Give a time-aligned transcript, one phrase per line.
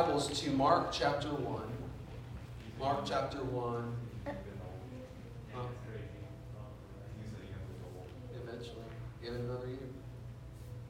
[0.00, 1.62] Bibles to Mark chapter 1.
[2.78, 3.96] Mark chapter 1.
[4.26, 4.32] Uh,
[8.34, 8.76] eventually.
[9.22, 9.76] Give it another year.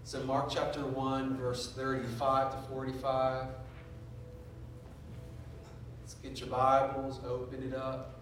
[0.04, 3.46] So, Mark chapter 1, verse 35 to 45.
[6.02, 8.14] Let's get your Bibles, open it up.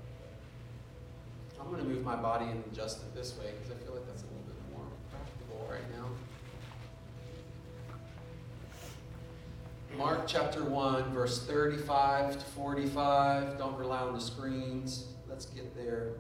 [1.61, 4.07] I'm going to move my body and adjust it this way because I feel like
[4.07, 6.07] that's a little bit more practical right now.
[9.97, 13.59] Mark chapter 1, verse 35 to 45.
[13.59, 15.07] Don't rely on the screens.
[15.29, 16.13] Let's get there.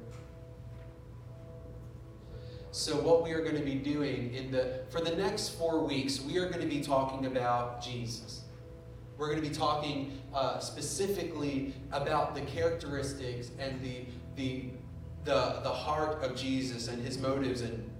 [2.70, 6.20] So, what we are going to be doing in the for the next four weeks,
[6.20, 8.42] we are going to be talking about Jesus.
[9.16, 14.04] We're going to be talking uh, specifically about the characteristics and the
[14.36, 14.64] the
[15.24, 17.90] the the heart of Jesus and his motives and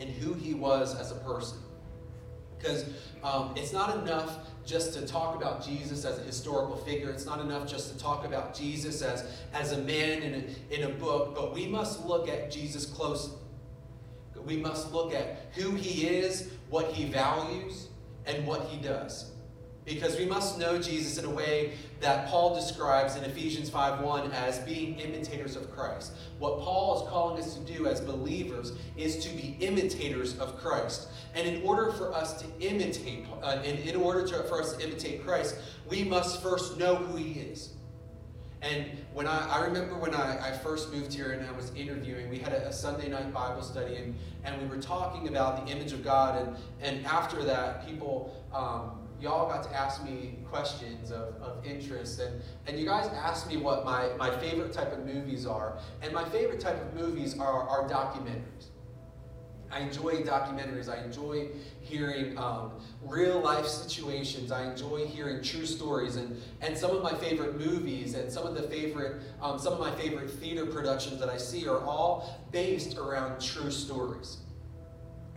[0.00, 1.58] and who he was as a person.
[2.58, 2.84] Because
[3.22, 7.10] um, it's not enough just to talk about Jesus as a historical figure.
[7.10, 10.90] It's not enough just to talk about Jesus as, as a man in a, in
[10.90, 13.38] a book, but we must look at Jesus closely.
[14.44, 17.88] We must look at who he is, what he values,
[18.26, 19.32] and what he does.
[19.88, 24.58] Because we must know Jesus in a way that Paul describes in Ephesians 5:1 as
[24.60, 26.12] being imitators of Christ.
[26.38, 31.08] What Paul is calling us to do as believers is to be imitators of Christ.
[31.34, 34.84] And in order for us to imitate, uh, in, in order to, for us to
[34.84, 35.56] imitate Christ,
[35.88, 37.70] we must first know who he is.
[38.60, 42.28] And when I, I remember when I, I first moved here and I was interviewing,
[42.28, 45.72] we had a, a, Sunday night Bible study and, and we were talking about the
[45.72, 46.44] image of God.
[46.44, 52.20] And, and after that, people, um, y'all got to ask me questions of, of interest.
[52.20, 55.78] And, and you guys asked me what my, my favorite type of movies are.
[56.02, 58.68] And my favorite type of movies are, are documentaries.
[59.70, 60.88] I enjoy documentaries.
[60.88, 61.48] I enjoy
[61.80, 64.50] hearing um, real life situations.
[64.50, 66.16] I enjoy hearing true stories.
[66.16, 69.80] And, and some of my favorite movies and some of the favorite, um, some of
[69.80, 74.38] my favorite theater productions that I see are all based around true stories.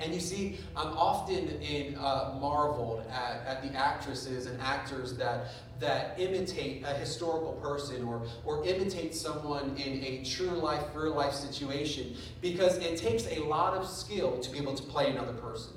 [0.01, 5.47] And you see, I'm often in, uh, marveled at, at the actresses and actors that,
[5.79, 11.33] that imitate a historical person or, or imitate someone in a true life, real life
[11.33, 15.73] situation because it takes a lot of skill to be able to play another person.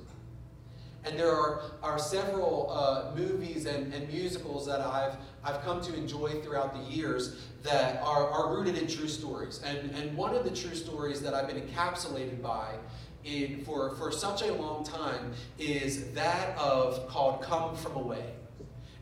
[1.04, 5.94] And there are, are several uh, movies and, and musicals that I've, I've come to
[5.94, 9.60] enjoy throughout the years that are, are rooted in true stories.
[9.66, 12.76] And, and one of the true stories that I've been encapsulated by
[13.24, 18.24] in, for, for such a long time is that of called Come From Away.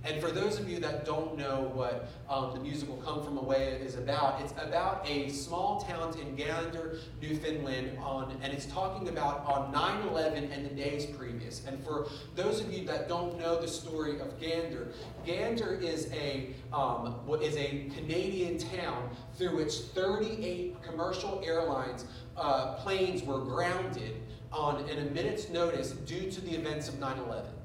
[0.04, 3.78] And for those of you that don't know what um, the musical Come From Away
[3.80, 9.46] is about, it's about a small town in Gander, Newfoundland, on, and it's talking about
[9.46, 11.64] on 9 11 and the days previous.
[11.66, 14.88] And for those of you that don't know the story of Gander,
[15.24, 23.22] Gander is a, um, is a Canadian town through which 38 commercial airlines uh, planes
[23.22, 24.20] were grounded
[24.50, 27.61] on in a minute's notice due to the events of 9 11.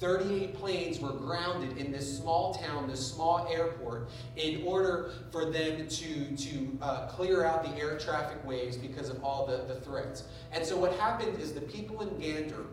[0.00, 5.86] 38 planes were grounded in this small town, this small airport, in order for them
[5.88, 10.24] to, to uh, clear out the air traffic waves because of all the, the threats.
[10.52, 12.66] And so, what happened is the people in Gander.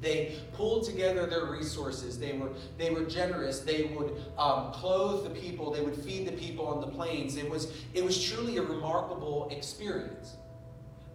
[0.00, 2.18] They pulled together their resources.
[2.18, 3.60] They were, they were generous.
[3.60, 5.70] They would um, clothe the people.
[5.70, 7.36] They would feed the people on the planes.
[7.36, 10.38] It was, it was truly a remarkable experience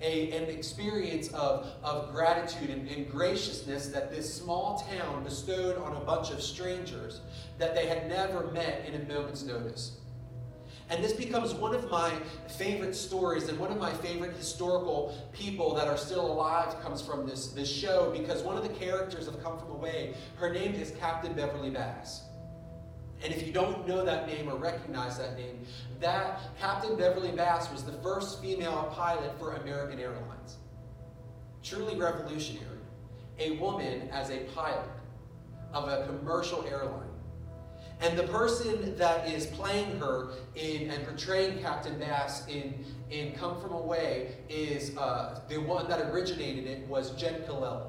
[0.01, 5.95] a, an experience of, of gratitude and, and graciousness that this small town bestowed on
[5.95, 7.21] a bunch of strangers
[7.57, 9.97] that they had never met in a moment's notice.
[10.89, 12.13] And this becomes one of my
[12.47, 17.27] favorite stories and one of my favorite historical people that are still alive comes from
[17.27, 20.13] this, this show because one of the characters have come from away.
[20.35, 22.21] Her name is Captain Beverly Bass.
[23.23, 25.59] And if you don't know that name or recognize that name,
[25.99, 30.57] that Captain Beverly Bass was the first female pilot for American Airlines.
[31.63, 32.65] Truly revolutionary.
[33.39, 34.89] A woman as a pilot
[35.73, 37.03] of a commercial airline.
[37.99, 43.59] And the person that is playing her in and portraying Captain Bass in, in Come
[43.59, 47.87] From Away is uh, the one that originated it was Jenn Colella.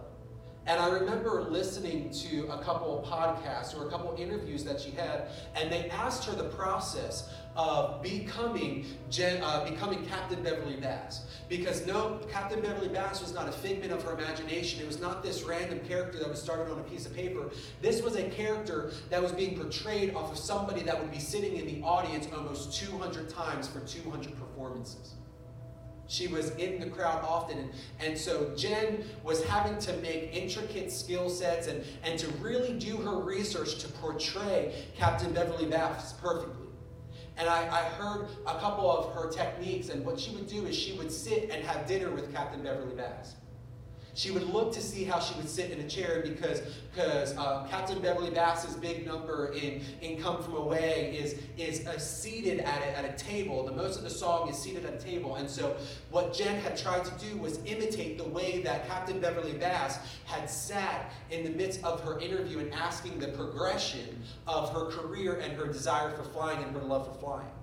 [0.69, 5.29] And I remember listening to a couple podcasts or a couple interviews that she had,
[5.57, 8.85] and they asked her the process of becoming
[9.19, 11.25] uh, becoming Captain Beverly Bass.
[11.49, 14.83] Because no, Captain Beverly Bass was not a figment of her imagination.
[14.83, 17.49] It was not this random character that was started on a piece of paper.
[17.81, 21.57] This was a character that was being portrayed off of somebody that would be sitting
[21.57, 25.15] in the audience almost 200 times for 200 performances.
[26.09, 27.59] She was in the crowd often.
[27.59, 27.71] And,
[28.01, 32.97] and so Jenn was having to make intricate skill sets and, and to really do
[32.97, 36.67] her research to portray Captain Beverly Bass perfectly.
[37.37, 40.75] And I, I heard a couple of her techniques, and what she would do is
[40.75, 43.37] she would sit and have dinner with Captain Beverly Bass.
[44.19, 46.61] She would look to see how she would sit in a chair because,
[46.93, 52.59] because uh, Captain Beverly Bass's big number in, in Come From Away is, is seated
[52.59, 53.65] at a, at a table.
[53.65, 55.37] The most of the song is seated at a table.
[55.37, 55.77] And so
[56.11, 60.51] what Jenn had tried to do was imitate the way that Captain Beverly Bass had
[60.51, 65.53] sat in the midst of her interview and asking the progression of her career and
[65.53, 67.58] her desire for flying and her love for flying.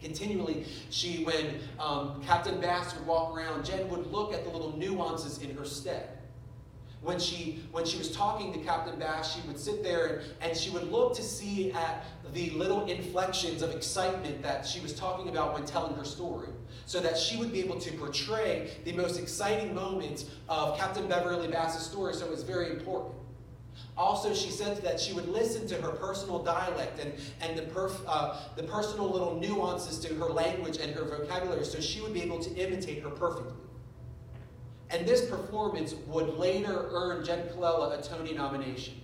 [0.00, 4.76] Continually, she, when um, Captain Bass would walk around, Jenn would look at the little
[4.76, 6.14] nuances in her step.
[7.00, 10.56] When she, when she was talking to Captain Bass, she would sit there and, and
[10.56, 15.28] she would look to see at the little inflections of excitement that she was talking
[15.28, 16.48] about when telling her story,
[16.86, 21.48] so that she would be able to portray the most exciting moments of Captain Beverly
[21.48, 22.14] Bass's story.
[22.14, 23.14] So it was very important.
[23.96, 28.00] Also, she said that she would listen to her personal dialect and, and the, perf,
[28.06, 32.22] uh, the personal little nuances to her language and her vocabulary so she would be
[32.22, 33.52] able to imitate her perfectly.
[34.90, 38.94] And this performance would later earn Jenn Colella a Tony nomination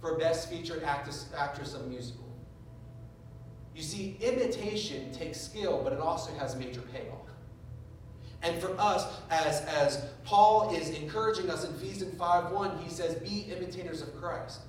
[0.00, 2.24] for Best Featured Actress, Actress of Musical.
[3.74, 7.26] You see, imitation takes skill, but it also has major payoff.
[8.42, 13.46] And for us, as, as Paul is encouraging us in Ephesians 5.1, he says, be
[13.50, 14.60] imitators of Christ.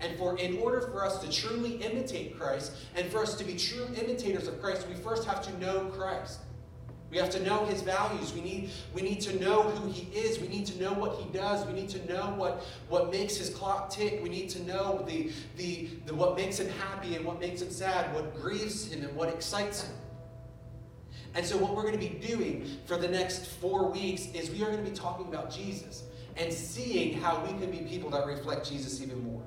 [0.00, 3.56] And for in order for us to truly imitate Christ, and for us to be
[3.56, 6.40] true imitators of Christ, we first have to know Christ.
[7.10, 8.32] We have to know his values.
[8.32, 10.38] We need, we need to know who he is.
[10.38, 11.66] We need to know what he does.
[11.66, 14.20] We need to know what, what makes his clock tick.
[14.22, 17.70] We need to know the, the, the, what makes him happy and what makes him
[17.70, 19.94] sad, what grieves him and what excites him.
[21.34, 24.62] And so, what we're going to be doing for the next four weeks is we
[24.62, 26.04] are going to be talking about Jesus
[26.36, 29.42] and seeing how we can be people that reflect Jesus even more.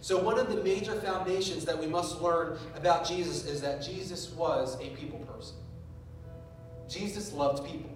[0.00, 4.30] So, one of the major foundations that we must learn about Jesus is that Jesus
[4.32, 5.56] was a people person.
[6.88, 7.90] Jesus loved people.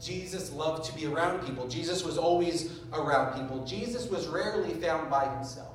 [0.00, 1.68] Jesus loved to be around people.
[1.68, 3.64] Jesus was always around people.
[3.64, 5.69] Jesus was rarely found by himself.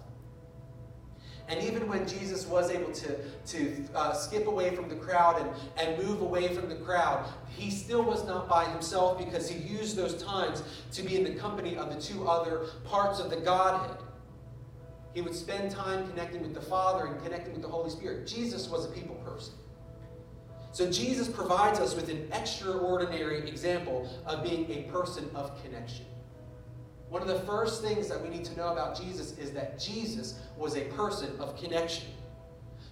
[1.47, 5.49] And even when Jesus was able to, to uh, skip away from the crowd and,
[5.77, 9.95] and move away from the crowd, he still was not by himself because he used
[9.95, 10.63] those times
[10.93, 13.97] to be in the company of the two other parts of the Godhead.
[15.13, 18.25] He would spend time connecting with the Father and connecting with the Holy Spirit.
[18.27, 19.53] Jesus was a people person.
[20.71, 26.05] So Jesus provides us with an extraordinary example of being a person of connection.
[27.09, 30.39] One of the first things that we need to know about Jesus is that Jesus
[30.57, 32.07] was a person of connection.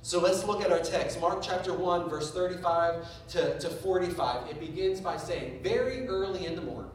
[0.01, 4.50] So let's look at our text, Mark chapter 1, verse 35 to, to 45.
[4.50, 6.92] It begins by saying, Very early in the morning,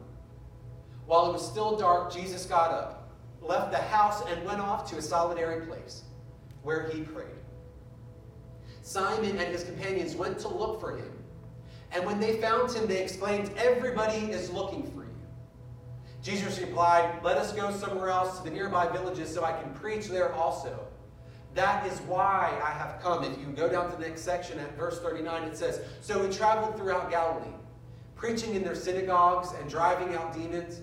[1.07, 3.11] while it was still dark, Jesus got up,
[3.41, 6.03] left the house, and went off to a solitary place
[6.63, 7.27] where he prayed.
[8.83, 11.13] Simon and his companions went to look for him.
[11.93, 14.98] And when they found him, they exclaimed, Everybody is looking for
[16.29, 20.09] Jesus replied, Let us go somewhere else to the nearby villages so I can preach
[20.09, 20.79] there also.
[21.55, 23.25] That is why I have come.
[23.25, 26.31] If you go down to the next section at verse 39, it says, So he
[26.31, 27.55] traveled throughout Galilee,
[28.15, 30.83] preaching in their synagogues and driving out demons.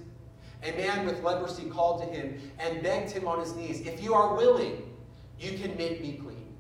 [0.63, 4.15] A man with leprosy called to him and begged him on his knees, If you
[4.15, 4.81] are willing,
[5.39, 6.55] you can make me clean.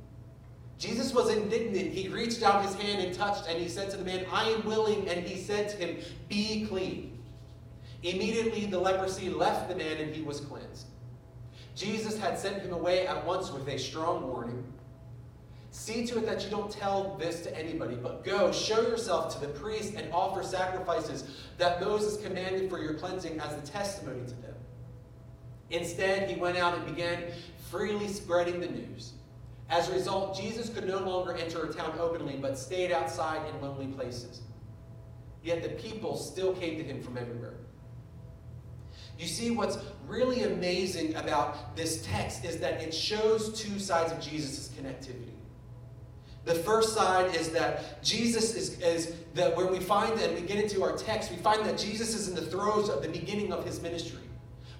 [0.77, 1.91] Jesus was indignant.
[1.91, 4.63] He reached out his hand and touched, and he said to the man, I am
[4.63, 5.09] willing.
[5.09, 5.97] And he said to him,
[6.29, 7.14] Be clean.
[8.05, 10.85] Immediately the leprosy left the man and he was cleansed.
[11.75, 14.63] Jesus had sent him away at once with a strong warning.
[15.71, 19.45] See to it that you don't tell this to anybody, but go, show yourself to
[19.45, 21.23] the priest, and offer sacrifices
[21.57, 24.53] that Moses commanded for your cleansing as a testimony to them.
[25.71, 27.23] Instead, he went out and began
[27.71, 29.13] freely spreading the news.
[29.67, 33.61] As a result, Jesus could no longer enter a town openly, but stayed outside in
[33.61, 34.41] lonely places.
[35.43, 37.55] Yet the people still came to him from everywhere.
[39.17, 44.19] You see, what's really amazing about this text is that it shows two sides of
[44.19, 45.31] Jesus' connectivity.
[46.43, 50.63] The first side is that Jesus is, is that when we find that we get
[50.63, 53.65] into our text, we find that Jesus is in the throes of the beginning of
[53.65, 54.24] his ministry.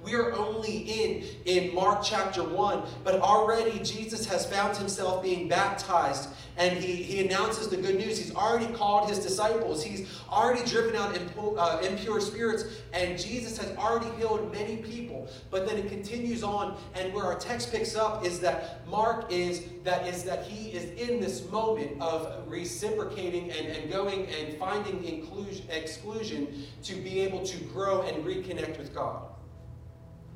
[0.06, 5.48] We are only in in Mark chapter 1, but already Jesus has found himself being
[5.48, 8.18] baptized and he, he announces the good news.
[8.18, 9.84] He's already called his disciples.
[9.84, 15.28] He's already driven out impure, uh, impure spirits, and Jesus has already healed many people.
[15.50, 19.66] But then it continues on, and where our text picks up is that Mark is
[19.84, 25.04] that is that he is in this moment of reciprocating and, and going and finding
[25.04, 29.35] inclusion, exclusion to be able to grow and reconnect with God.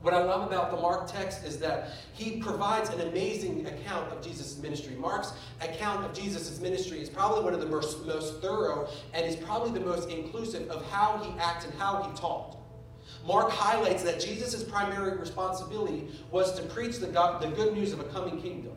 [0.01, 4.21] What I love about the Mark text is that he provides an amazing account of
[4.23, 4.95] Jesus' ministry.
[4.95, 9.35] Mark's account of Jesus' ministry is probably one of the most, most thorough and is
[9.35, 12.55] probably the most inclusive of how he acted and how he taught.
[13.27, 17.99] Mark highlights that Jesus' primary responsibility was to preach the, God, the good news of
[17.99, 18.73] a coming kingdom.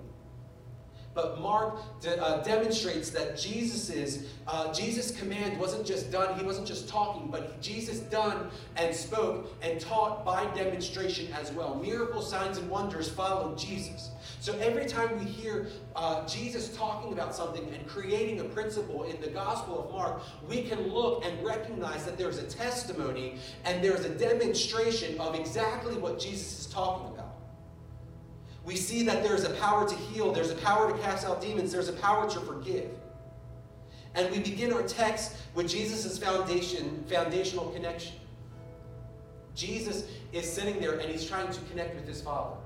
[1.14, 6.66] But Mark de- uh, demonstrates that Jesus's uh, Jesus' command wasn't just done, he wasn't
[6.66, 11.74] just talking, but Jesus done and spoke and taught by demonstration as well.
[11.76, 14.10] Miracle signs and wonders followed Jesus.
[14.40, 19.20] So every time we hear uh, Jesus talking about something and creating a principle in
[19.20, 24.04] the Gospel of Mark, we can look and recognize that there's a testimony and there's
[24.04, 27.21] a demonstration of exactly what Jesus is talking about.
[28.64, 31.72] We see that there's a power to heal, there's a power to cast out demons,
[31.72, 32.90] there's a power to forgive.
[34.14, 38.14] And we begin our text with Jesus' foundation, foundational connection.
[39.54, 42.56] Jesus is sitting there and he's trying to connect with his Father.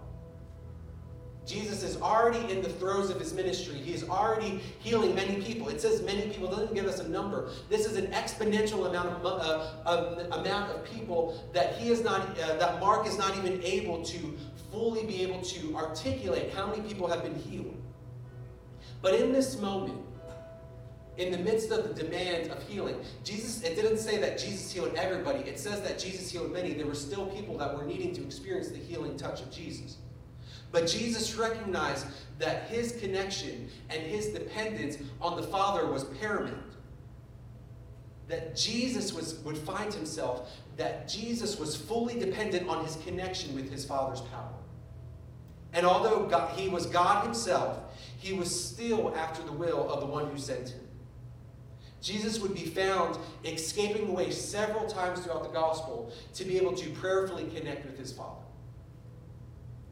[1.47, 3.77] Jesus is already in the throes of his ministry.
[3.77, 5.69] He is already healing many people.
[5.69, 7.51] It says many people, doesn't give us a number.
[7.71, 9.25] This is an exponential amount of,
[9.87, 14.05] uh, amount of people that he is not, uh, that Mark is not even able
[14.05, 14.37] to
[14.77, 17.75] fully be able to articulate how many people have been healed.
[19.01, 19.99] But in this moment,
[21.17, 24.95] in the midst of the demand of healing, Jesus, it didn't say that Jesus healed
[24.95, 25.39] everybody.
[25.49, 26.75] It says that Jesus healed many.
[26.75, 29.97] There were still people that were needing to experience the healing touch of Jesus.
[30.73, 32.07] But Jesus recognized
[32.39, 36.59] that his connection and his dependence on the Father was paramount.
[38.29, 43.73] That Jesus was, would find himself, that Jesus was fully dependent on his connection with
[43.73, 44.53] his Father's power.
[45.77, 47.79] And although God, he was God himself,
[48.19, 50.81] he was still after the will of the one who sent him.
[52.01, 56.89] Jesus would be found escaping away several times throughout the gospel to be able to
[56.91, 58.46] prayerfully connect with his Father.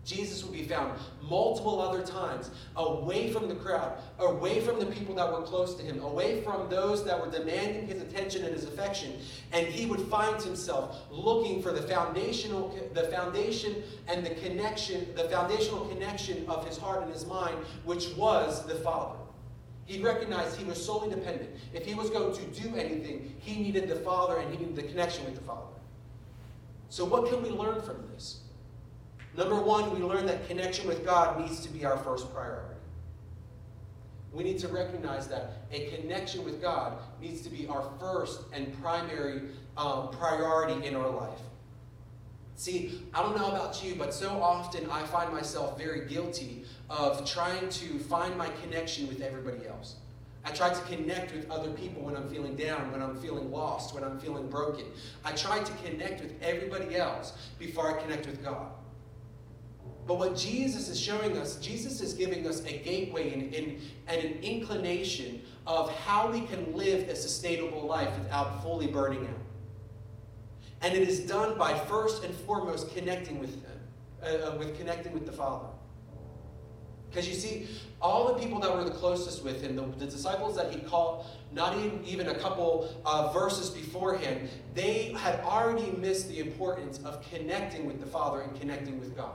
[0.05, 5.15] Jesus would be found multiple other times away from the crowd, away from the people
[5.15, 8.65] that were close to him, away from those that were demanding his attention and his
[8.65, 9.19] affection,
[9.53, 15.25] and he would find himself looking for the foundational the foundation and the connection, the
[15.25, 19.17] foundational connection of his heart and his mind, which was the Father.
[19.87, 21.51] He recognized he was solely dependent.
[21.73, 24.83] If he was going to do anything, he needed the Father and he needed the
[24.83, 25.67] connection with the Father.
[26.89, 28.41] So what can we learn from this?
[29.37, 32.75] Number one, we learn that connection with God needs to be our first priority.
[34.33, 38.81] We need to recognize that a connection with God needs to be our first and
[38.83, 39.43] primary
[39.77, 41.39] um, priority in our life.
[42.57, 47.25] See, I don't know about you, but so often I find myself very guilty of
[47.29, 49.97] trying to find my connection with everybody else.
[50.45, 53.95] I try to connect with other people when I'm feeling down, when I'm feeling lost,
[53.95, 54.85] when I'm feeling broken.
[55.25, 58.69] I try to connect with everybody else before I connect with God.
[60.07, 64.23] But what Jesus is showing us, Jesus is giving us a gateway and, and, and,
[64.23, 69.41] an inclination of how we can live a sustainable life without fully burning out.
[70.83, 73.65] And it is done by first and foremost connecting with
[74.25, 75.67] uh, uh, with connecting with the Father.
[77.11, 77.69] Because you see,
[78.01, 81.27] all the people that were the closest with him, the, the disciples that he called,
[81.53, 87.23] not even, even a couple uh, verses beforehand, they had already missed the importance of
[87.31, 89.35] connecting with the Father and connecting with God.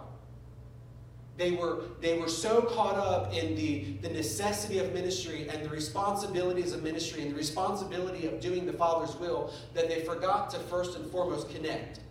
[1.39, 5.69] They were, they were so caught up in the, the necessity of ministry and the
[5.69, 10.59] responsibilities of ministry and the responsibility of doing the Father's will that they forgot to
[10.59, 12.01] first and foremost connect.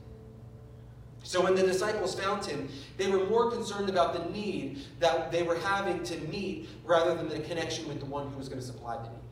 [1.24, 5.42] So when the disciples found him, they were more concerned about the need that they
[5.42, 8.66] were having to meet rather than the connection with the one who was going to
[8.66, 9.27] supply the need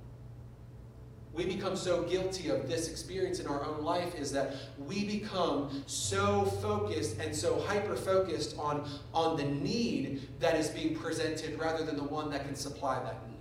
[1.36, 5.84] we become so guilty of this experience in our own life is that we become
[5.86, 11.84] so focused and so hyper focused on, on the need that is being presented rather
[11.84, 13.36] than the one that can supply that need.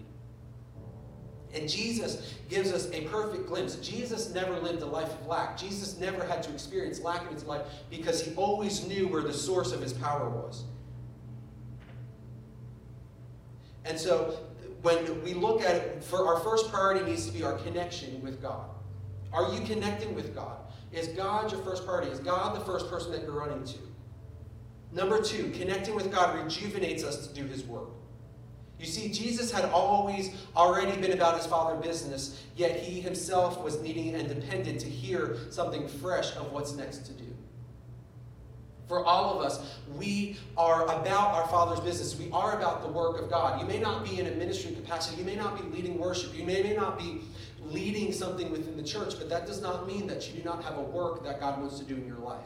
[1.58, 3.76] And Jesus gives us a perfect glimpse.
[3.76, 5.58] Jesus never lived a life of lack.
[5.58, 9.34] Jesus never had to experience lack in his life because he always knew where the
[9.34, 10.66] source of his power was.
[13.86, 14.40] And so
[14.82, 18.42] when we look at it, for our first priority needs to be our connection with
[18.42, 18.70] God.
[19.32, 20.58] Are you connecting with God?
[20.92, 22.12] Is God your first priority?
[22.12, 23.78] Is God the first person that you're running to?
[24.92, 27.90] Number two, connecting with God rejuvenates us to do his work.
[28.80, 33.82] You see, Jesus had always already been about his father business, yet he himself was
[33.82, 37.25] needing and dependent to hear something fresh of what's next to do.
[38.88, 42.16] For all of us, we are about our Father's business.
[42.18, 43.60] We are about the work of God.
[43.60, 45.18] You may not be in a ministry capacity.
[45.18, 46.36] You may not be leading worship.
[46.36, 47.22] You may, may not be
[47.64, 50.78] leading something within the church, but that does not mean that you do not have
[50.78, 52.46] a work that God wants to do in your life.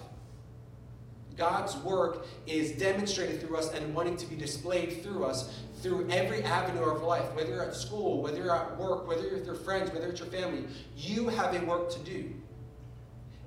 [1.35, 6.43] God's work is demonstrated through us and wanting to be displayed through us through every
[6.43, 9.55] avenue of life, whether you're at school, whether you're at work, whether you're with your
[9.55, 10.65] friends, whether it's your family.
[10.97, 12.33] You have a work to do.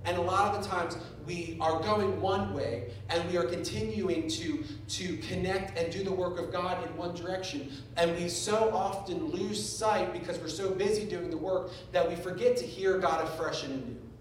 [0.04, 4.28] And a lot of the times we are going one way and we are continuing
[4.28, 7.72] to, to connect and do the work of God in one direction.
[7.96, 12.16] And we so often lose sight because we're so busy doing the work that we
[12.16, 14.11] forget to hear God afresh and anew.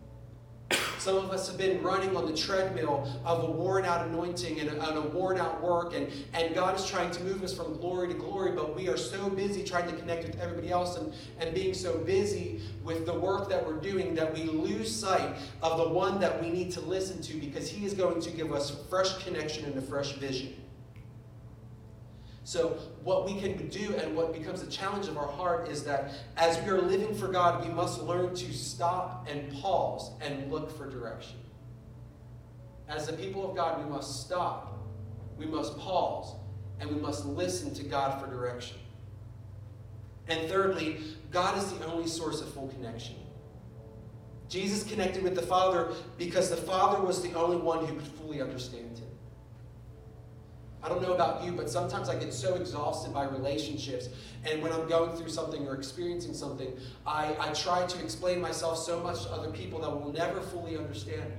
[1.02, 4.70] Some of us have been running on the treadmill of a worn out anointing and
[4.70, 8.14] a, worn out work, and, and God is trying to move us from glory to
[8.14, 11.74] glory, but we are so busy trying to connect with everybody else and, and being
[11.74, 16.20] so busy with the work that we're doing that we lose sight of the one
[16.20, 19.66] that we need to listen to because He is going to give us fresh connection
[19.66, 20.54] and a fresh vision.
[22.44, 22.70] So,
[23.04, 26.60] what we can do and what becomes a challenge of our heart is that as
[26.64, 30.90] we are living for God, we must learn to stop and pause and look for
[30.90, 31.38] direction.
[32.88, 34.80] As the people of God, we must stop,
[35.38, 36.36] we must pause,
[36.80, 38.78] and we must listen to God for direction.
[40.28, 40.98] And thirdly,
[41.30, 43.16] God is the only source of full connection.
[44.50, 48.42] Jesus connected with the Father because the Father was the only one who could fully
[48.42, 49.08] understand him.
[50.84, 54.10] I don't know about you, but sometimes I get so exhausted by relationships.
[54.50, 56.74] And when I'm going through something or experiencing something,
[57.06, 60.78] I, I try to explain myself so much to other people that will never fully
[60.78, 61.36] understand me.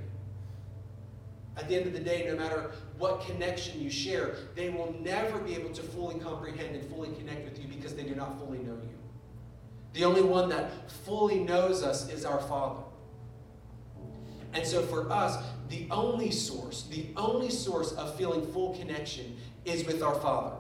[1.56, 5.38] At the end of the day, no matter what connection you share, they will never
[5.38, 8.58] be able to fully comprehend and fully connect with you because they do not fully
[8.58, 8.98] know you.
[9.92, 12.80] The only one that fully knows us is our Father.
[14.52, 19.86] And so for us, the only source, the only source of feeling full connection is
[19.86, 20.56] with our Father.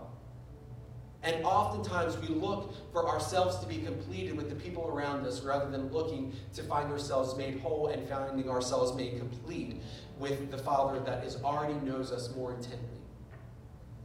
[1.22, 5.70] And oftentimes we look for ourselves to be completed with the people around us rather
[5.70, 9.80] than looking to find ourselves made whole and finding ourselves made complete
[10.18, 12.88] with the Father that is already knows us more intently.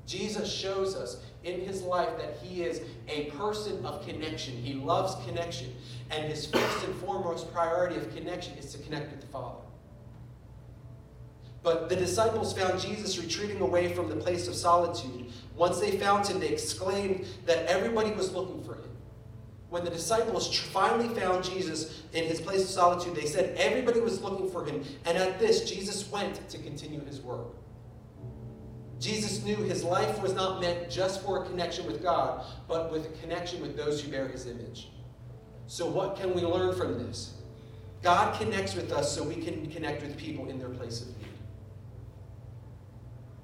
[0.05, 4.55] Jesus shows us in his life that he is a person of connection.
[4.55, 5.73] He loves connection.
[6.11, 9.66] And his first and foremost priority of connection is to connect with the Father.
[11.63, 15.31] But the disciples found Jesus retreating away from the place of solitude.
[15.55, 18.87] Once they found him, they exclaimed that everybody was looking for him.
[19.69, 24.21] When the disciples finally found Jesus in his place of solitude, they said everybody was
[24.21, 24.83] looking for him.
[25.05, 27.47] And at this, Jesus went to continue his work.
[28.99, 33.05] Jesus knew his life was not meant just for a connection with God, but with
[33.05, 34.89] a connection with those who bear his image.
[35.67, 37.33] So, what can we learn from this?
[38.01, 41.26] God connects with us so we can connect with people in their place of need.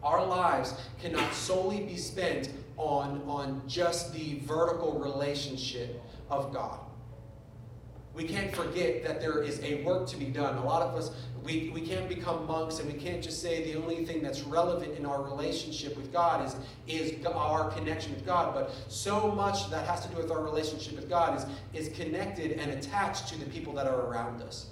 [0.04, 6.80] Our lives cannot solely be spent on, on just the vertical relationship of God.
[8.14, 10.58] We can't forget that there is a work to be done.
[10.58, 11.12] A lot of us,
[11.44, 14.96] we, we can't become monks and we can't just say the only thing that's relevant
[14.98, 16.56] in our relationship with God is,
[16.88, 18.54] is our connection with God.
[18.54, 22.52] But so much that has to do with our relationship with God is, is connected
[22.52, 24.68] and attached to the people that are around us.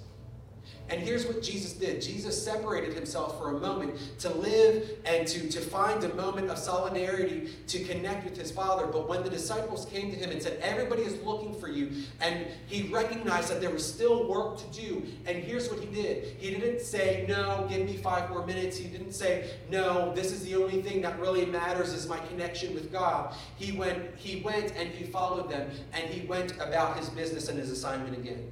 [0.92, 5.48] And here's what Jesus did Jesus separated himself for a moment to live and to,
[5.48, 8.86] to find a moment of solidarity to connect with his Father.
[8.86, 12.46] But when the disciples came to him and said, Everybody is looking for you, and
[12.66, 15.02] he recognized that there was still work to do.
[15.24, 18.76] And here's what he did He didn't say, No, give me five more minutes.
[18.76, 22.74] He didn't say, No, this is the only thing that really matters is my connection
[22.74, 23.34] with God.
[23.56, 27.58] He went, he went and he followed them, and he went about his business and
[27.58, 28.50] his assignment again.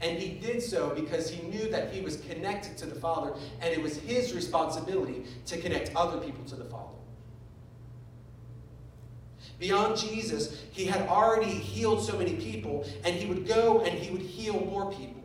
[0.00, 3.72] And he did so because he knew that he was connected to the Father, and
[3.72, 6.92] it was his responsibility to connect other people to the Father.
[9.58, 14.10] Beyond Jesus, he had already healed so many people, and he would go and he
[14.12, 15.22] would heal more people.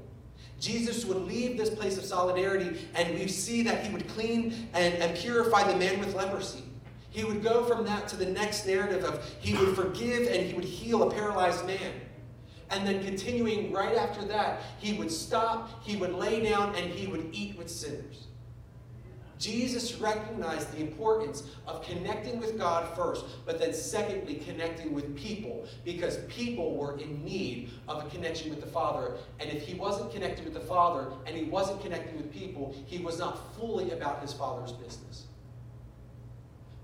[0.60, 4.94] Jesus would leave this place of solidarity, and we see that he would clean and,
[4.96, 6.64] and purify the man with leprosy.
[7.10, 10.54] He would go from that to the next narrative of he would forgive and he
[10.54, 11.92] would heal a paralyzed man.
[12.72, 17.06] And then continuing right after that, he would stop, he would lay down, and he
[17.08, 18.28] would eat with sinners.
[19.38, 25.68] Jesus recognized the importance of connecting with God first, but then secondly, connecting with people,
[25.84, 29.18] because people were in need of a connection with the Father.
[29.40, 33.00] And if he wasn't connected with the Father and he wasn't connecting with people, he
[33.00, 35.26] was not fully about his Father's business.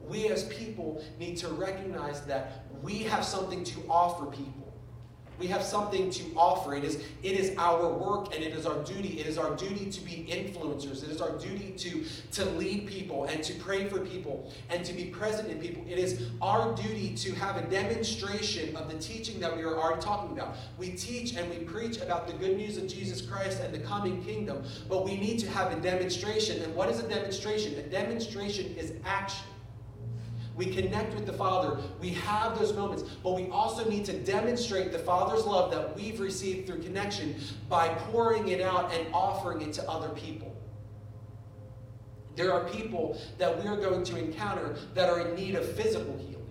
[0.07, 4.66] we as people need to recognize that we have something to offer people.
[5.39, 6.75] We have something to offer.
[6.75, 9.19] It is, it is our work and it is our duty.
[9.19, 11.03] It is our duty to be influencers.
[11.03, 14.93] It is our duty to, to lead people and to pray for people and to
[14.93, 15.83] be present in people.
[15.87, 20.01] It is our duty to have a demonstration of the teaching that we are already
[20.01, 20.55] talking about.
[20.77, 24.23] We teach and we preach about the good news of Jesus Christ and the coming
[24.23, 26.61] kingdom, but we need to have a demonstration.
[26.63, 27.75] And what is a demonstration?
[27.75, 29.45] A demonstration is action.
[30.57, 31.77] We connect with the Father.
[32.01, 33.03] We have those moments.
[33.23, 37.35] But we also need to demonstrate the Father's love that we've received through connection
[37.69, 40.55] by pouring it out and offering it to other people.
[42.35, 46.17] There are people that we are going to encounter that are in need of physical
[46.17, 46.45] healing.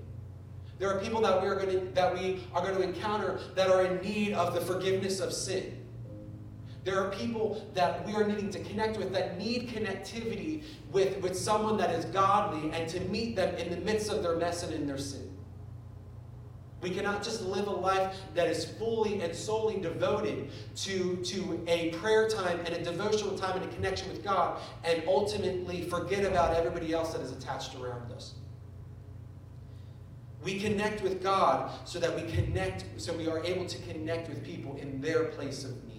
[0.78, 3.70] There are people that we are going to, that we are going to encounter that
[3.70, 5.85] are in need of the forgiveness of sin.
[6.86, 11.36] There are people that we are needing to connect with that need connectivity with, with
[11.36, 14.72] someone that is godly and to meet them in the midst of their mess and
[14.72, 15.28] in their sin.
[16.80, 21.90] We cannot just live a life that is fully and solely devoted to, to a
[21.94, 26.54] prayer time and a devotional time and a connection with God and ultimately forget about
[26.54, 28.34] everybody else that is attached around us.
[30.44, 34.44] We connect with God so that we connect, so we are able to connect with
[34.44, 35.95] people in their place of need.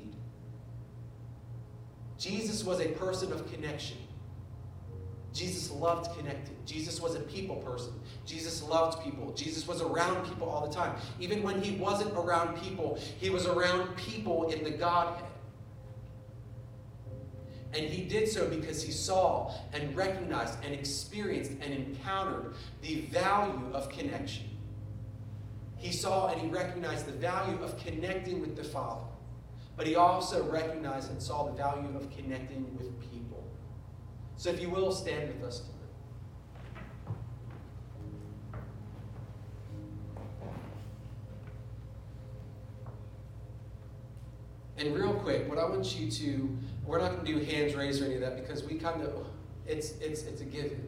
[2.17, 3.97] Jesus was a person of connection.
[5.34, 6.56] Jesus loved connecting.
[6.65, 7.93] Jesus was a people person.
[8.25, 9.32] Jesus loved people.
[9.34, 10.95] Jesus was around people all the time.
[11.19, 15.30] Even when he wasn't around people, he was around people in the Godhead.
[17.75, 23.62] And he did so because he saw and recognized and experienced and encountered the value
[23.73, 24.45] of connection.
[25.75, 29.07] He saw and he recognized the value of connecting with the Father.
[29.77, 33.47] But he also recognized and saw the value of connecting with people.
[34.35, 35.73] So if you will, stand with us tonight.
[44.79, 48.01] And real quick, what I want you to, we're not going to do hands raised
[48.01, 49.27] or any of that because we kind of,
[49.67, 50.87] it's, it's, it's a given.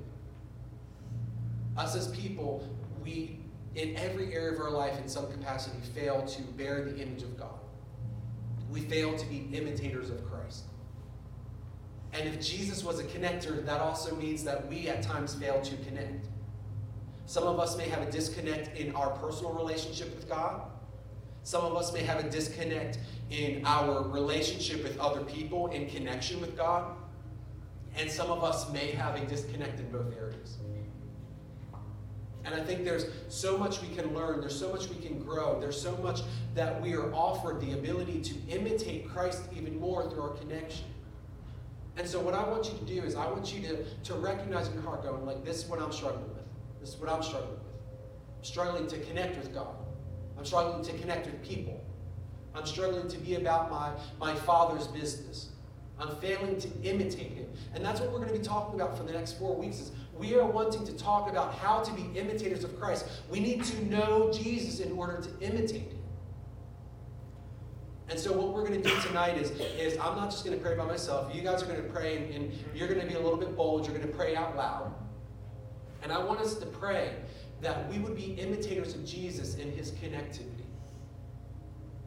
[1.77, 2.67] Us as people,
[3.03, 3.39] we,
[3.75, 7.37] in every area of our life, in some capacity, fail to bear the image of
[7.37, 7.59] God
[8.69, 10.63] we fail to be imitators of Christ.
[12.13, 15.75] And if Jesus was a connector, that also means that we at times fail to
[15.77, 16.25] connect.
[17.25, 20.61] Some of us may have a disconnect in our personal relationship with God.
[21.43, 26.41] Some of us may have a disconnect in our relationship with other people in connection
[26.41, 26.95] with God.
[27.95, 30.57] And some of us may have a disconnect in both areas.
[32.51, 35.59] And I think there's so much we can learn, there's so much we can grow,
[35.59, 36.21] there's so much
[36.55, 40.85] that we are offered the ability to imitate Christ even more through our connection.
[41.97, 44.67] And so, what I want you to do is, I want you to, to recognize
[44.67, 46.43] in your heart, going, like, this is what I'm struggling with.
[46.79, 47.59] This is what I'm struggling with.
[48.39, 49.75] I'm struggling to connect with God.
[50.37, 51.83] I'm struggling to connect with people.
[52.55, 55.49] I'm struggling to be about my, my Father's business.
[55.99, 57.47] I'm failing to imitate Him.
[57.75, 59.91] And that's what we're going to be talking about for the next four weeks is
[60.19, 63.07] we are wanting to talk about how to be imitators of Christ.
[63.29, 65.99] We need to know Jesus in order to imitate him.
[68.09, 70.63] And so what we're going to do tonight is, is I'm not just going to
[70.63, 71.33] pray by myself.
[71.33, 73.55] You guys are going to pray, and, and you're going to be a little bit
[73.55, 73.85] bold.
[73.85, 74.93] You're going to pray out loud.
[76.01, 77.13] And I want us to pray
[77.61, 80.65] that we would be imitators of Jesus in his connectivity.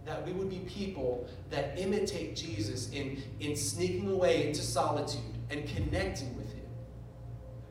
[0.05, 5.21] That we would be people that imitate Jesus in, in sneaking away into solitude
[5.51, 6.52] and connecting with him.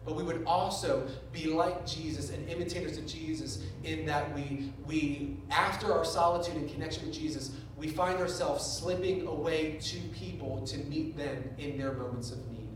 [0.04, 5.38] But we would also be like Jesus and imitators of Jesus in that we, we,
[5.52, 10.78] after our solitude and connection with Jesus, we find ourselves slipping away to people to
[10.86, 12.68] meet them in their moments of need.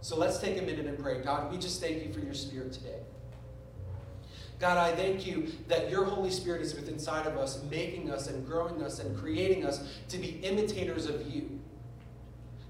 [0.00, 1.22] So let's take a minute and pray.
[1.22, 2.98] God, we just thank you for your spirit today.
[4.58, 8.28] God, I thank you that your Holy Spirit is within inside of us, making us
[8.28, 11.60] and growing us and creating us to be imitators of you.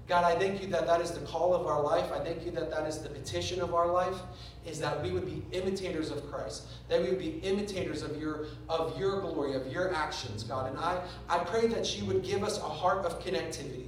[0.07, 2.11] God, I thank you that that is the call of our life.
[2.11, 4.15] I thank you that that is the petition of our life,
[4.63, 8.45] is that we would be imitators of Christ, that we would be imitators of your,
[8.69, 10.69] of your glory, of your actions, God.
[10.69, 13.87] And I, I pray that you would give us a heart of connectivity.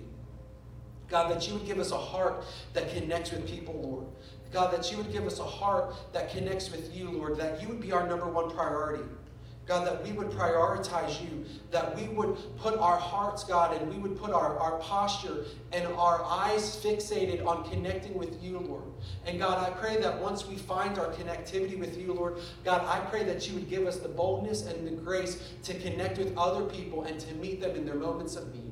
[1.07, 4.07] God, that you would give us a heart that connects with people, Lord.
[4.51, 7.67] God, that you would give us a heart that connects with you, Lord, that you
[7.67, 9.03] would be our number one priority.
[9.67, 13.99] God, that we would prioritize you, that we would put our hearts, God, and we
[13.99, 18.83] would put our, our posture and our eyes fixated on connecting with you, Lord.
[19.25, 22.99] And God, I pray that once we find our connectivity with you, Lord, God, I
[23.09, 26.63] pray that you would give us the boldness and the grace to connect with other
[26.63, 28.66] people and to meet them in their moments of need.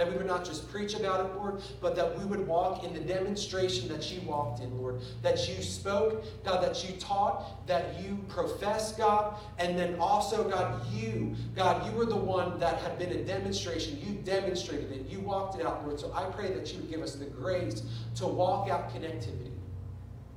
[0.00, 2.94] That we would not just preach about it, Lord, but that we would walk in
[2.94, 4.98] the demonstration that you walked in, Lord.
[5.20, 10.90] That you spoke, God, that you taught, that you professed, God, and then also, God,
[10.90, 13.98] you, God, you were the one that had been a demonstration.
[14.02, 15.06] You demonstrated it.
[15.06, 16.00] You walked it out, Lord.
[16.00, 17.82] So I pray that you would give us the grace
[18.14, 19.50] to walk out connectivity.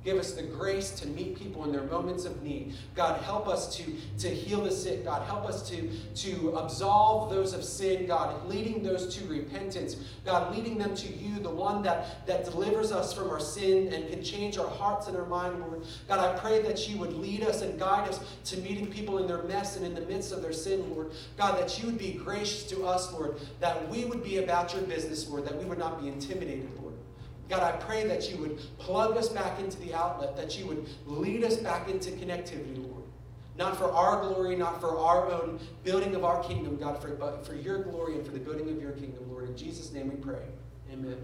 [0.04, 2.74] Give us the grace to meet people in their moments of need.
[2.94, 3.84] God, help us to,
[4.18, 5.02] to heal the sick.
[5.02, 8.06] God, help us to, to absolve those of sin.
[8.06, 9.96] God, leading those to repentance.
[10.26, 14.10] God, leading them to you, the one that, that delivers us from our sin and
[14.10, 15.84] can change our hearts and our mind, Lord.
[16.06, 19.26] God, I pray that you would lead us and guide us to meeting people in
[19.26, 21.12] their mess and in the midst of their sin, Lord.
[21.38, 23.36] God, that you would be gracious to us, Lord.
[23.60, 25.46] That we would be about your business, Lord.
[25.46, 26.83] That we would not be intimidated, Lord.
[27.48, 30.86] God, I pray that you would plug us back into the outlet, that you would
[31.06, 33.02] lead us back into connectivity, Lord.
[33.56, 37.46] Not for our glory, not for our own building of our kingdom, God, for, but
[37.46, 39.48] for your glory and for the building of your kingdom, Lord.
[39.48, 40.42] In Jesus' name we pray.
[40.92, 41.16] Amen.